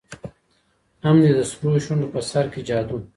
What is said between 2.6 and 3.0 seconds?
جـادو